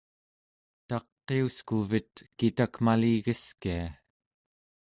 [0.87, 3.77] taqiuskuvet kitak maligeskia